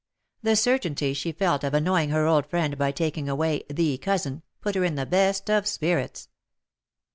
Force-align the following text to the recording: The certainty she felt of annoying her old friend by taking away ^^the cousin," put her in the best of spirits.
The 0.41 0.55
certainty 0.55 1.13
she 1.13 1.31
felt 1.31 1.63
of 1.63 1.75
annoying 1.75 2.09
her 2.09 2.25
old 2.25 2.47
friend 2.47 2.75
by 2.75 2.91
taking 2.91 3.29
away 3.29 3.61
^^the 3.69 4.01
cousin," 4.01 4.41
put 4.59 4.73
her 4.73 4.83
in 4.83 4.95
the 4.95 5.05
best 5.05 5.47
of 5.47 5.67
spirits. 5.67 6.27